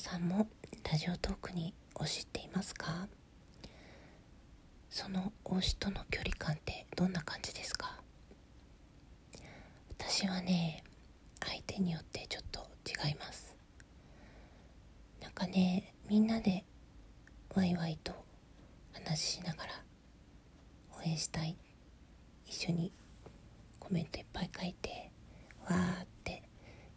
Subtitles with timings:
[0.00, 0.48] さんも
[0.90, 3.06] ラジオトークに推しっていますか？
[4.88, 8.00] その推しとの距離感ってどんな感じですか？
[9.98, 10.82] 私はね
[11.46, 13.54] 相手によってちょっと違います。
[15.20, 16.64] なんかねみんなで
[17.54, 18.12] ワイワイと
[18.92, 19.72] 話ししながら
[20.98, 21.56] 応援したい。
[22.46, 22.90] 一緒に
[23.78, 25.10] コメントいっぱい書いて
[25.68, 26.42] わーって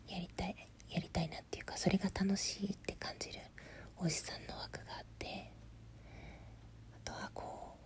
[0.08, 0.56] やりたい
[0.90, 2.83] やりたいなっていうかそれが楽しいって
[4.04, 5.50] おじさんの枠があって
[6.94, 7.78] あとはこ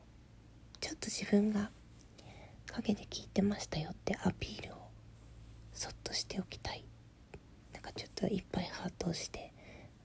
[0.73, 1.69] うちょっと自分が
[2.73, 4.77] 陰で聞いてましたよってアピールを
[5.73, 6.83] そっとしておきたい。
[7.73, 9.53] なんかちょっといっぱいハートをして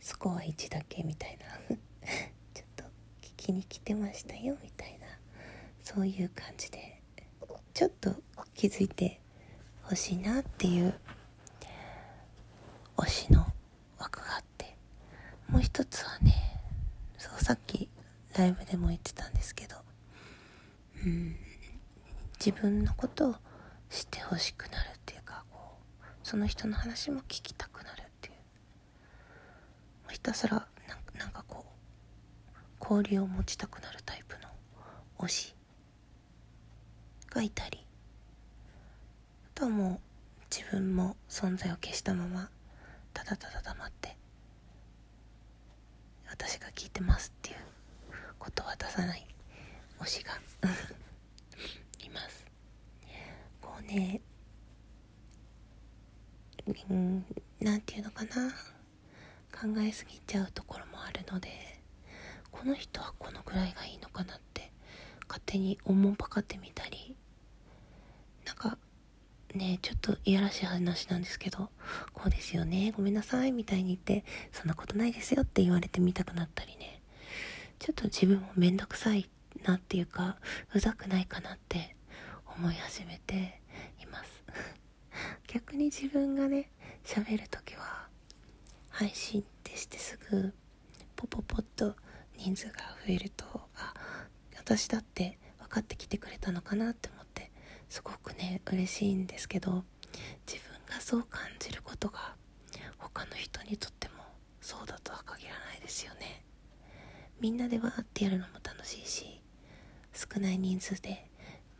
[0.01, 1.77] スコア1だけみたいな。
[2.55, 2.85] ちょっと
[3.23, 5.07] 聞きに来てましたよみたいな。
[5.83, 7.01] そういう感じで
[7.74, 8.15] ちょっと
[8.55, 9.21] 気づいて
[9.83, 10.95] ほしいなっていう
[12.97, 13.47] 推しの
[13.99, 14.77] 枠があって
[15.49, 16.35] もう一つはね
[17.22, 17.88] そうさっき
[18.37, 19.76] ライブでも言ってたんですけど。
[21.04, 21.37] うん。
[22.45, 23.34] 自分のことを
[23.90, 25.59] 知ってほしくなるっていうかこ
[26.01, 28.34] うその人の話も聞きたくなるっていう。
[30.10, 30.66] ひたすら
[31.16, 34.48] なんかこう交流を持ちたくなるタイプの
[35.24, 35.54] 推し
[37.30, 37.86] がいたり。
[39.46, 40.01] あとはも
[40.40, 42.51] う自分も存在を消したまま
[43.14, 44.16] ただただ黙って
[46.29, 47.56] 私が聞いてますっていう
[48.38, 49.26] ことは出さない。
[50.00, 50.32] 推しが。
[52.04, 52.46] います。
[53.60, 54.20] こうね
[56.90, 57.24] うん
[57.60, 58.52] なんていうのかな。
[59.52, 61.48] 考えすぎちゃうところもあるので
[62.50, 64.72] この人はこのぐらいがいいのかなって
[65.28, 67.14] 勝手におもんぱかってみたり
[68.44, 68.78] なんか
[69.54, 71.69] ねちょっといやらしい話なんですけど
[72.12, 76.91] こうですよねごめんなさいみたいに言ってそんなことないですよって言われてみたくなったりね。
[77.83, 79.28] ちょっと自分もめんどくさい
[79.65, 80.37] なっていうか
[80.72, 81.97] うざくないかなって
[82.56, 83.60] 思い始めて
[84.00, 84.44] います。
[85.48, 86.71] 逆に自分がね
[87.04, 88.06] 喋る時は
[88.88, 90.54] 配信ってしてすぐ
[91.16, 91.97] ポポポッと
[92.37, 93.94] 人数が増えるとあ
[94.56, 97.50] 私だって分かってきてくれたのかなって思って
[97.88, 99.84] すごくね嬉しいんですけど
[100.47, 102.37] 自分がそう感じることが
[102.98, 104.22] 他の人にとっても
[104.60, 106.41] そうだとは限らないですよね。
[107.42, 109.41] みんなでわーってやるのも楽しいし
[110.12, 111.28] 少ない人数で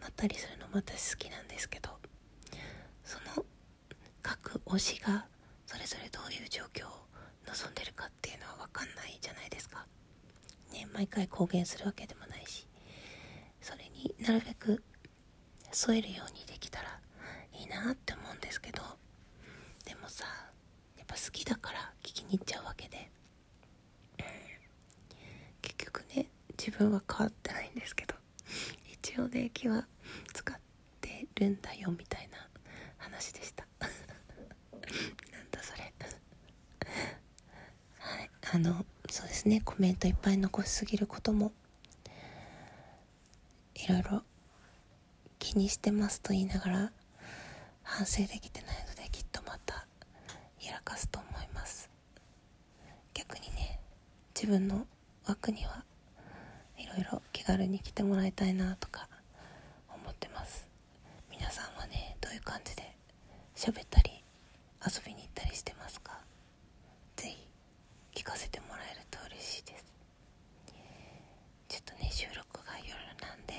[0.00, 1.91] まったりするのも私好きなんですけど
[3.05, 3.45] その
[4.23, 5.27] 各推しが
[5.65, 6.91] それぞれどういう状況を
[7.47, 9.87] 望んでるかっていうのは分かんないじゃないですか。
[10.73, 12.67] ね毎回公言するわけでもないし
[13.61, 14.83] それになるべく
[15.71, 16.99] 添えるようにできたら
[17.53, 18.83] いいなって思うんですけど
[19.84, 20.25] でもさ
[20.99, 23.11] やっぱ好きだから聞きに行っちゃうわけで、
[25.61, 26.27] 結局ね
[26.59, 28.15] 自分は変わってないんですけど
[28.93, 29.87] 一応ね気は
[30.32, 30.56] 使っ
[31.00, 32.48] てるんだよみたいな
[32.98, 33.66] 話でした。
[33.81, 35.93] なんだそれ。
[37.98, 38.31] はい。
[38.54, 39.60] あのそうですね。
[39.60, 41.53] コメントいっぱい残しすぎることも
[43.75, 44.22] いろいろ
[45.38, 46.93] 気にしてますと言いながら
[47.82, 49.87] 反省できてないのできっとまた
[50.60, 51.91] やらかすと思います。
[53.14, 53.81] 逆にね
[54.34, 54.87] 自分の
[55.26, 55.84] 枠には
[56.97, 59.09] ろいろ気軽に来てもらいたいなとか
[59.89, 60.69] 思ってます。
[61.31, 62.83] 皆さんはねどういう感じで
[63.57, 64.23] 喋ったり
[64.85, 66.19] 遊びに行ったりしてますか？
[67.17, 67.29] ぜ
[68.13, 69.85] ひ聞かせてもらえると嬉しいです。
[71.69, 72.93] ちょっとね収録が夜
[73.27, 73.55] なんで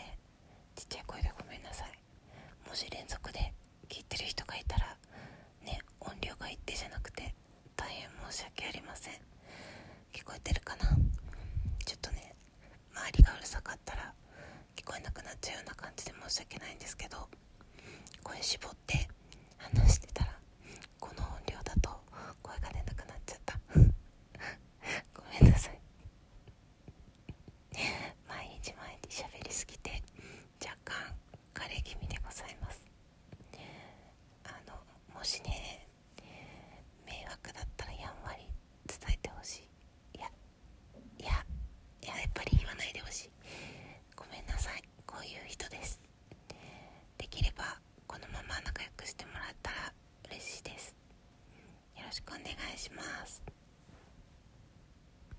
[0.75, 1.91] ちっちゃい声でごめんなさい。
[2.67, 3.53] 文字連続で
[3.89, 4.95] 聞いてる人がいたら
[5.65, 7.33] ね音量が一定じゃなくて
[7.75, 9.13] 大変申し訳ありません。
[10.13, 10.85] 聞こえてるかな
[11.85, 12.35] ちょっとね
[12.93, 14.13] 周りがうるさかったら
[14.75, 14.83] 聞
[15.43, 17.17] こえなくなっちゃうような感じで申し訳ないんですけど
[18.23, 19.09] 声絞って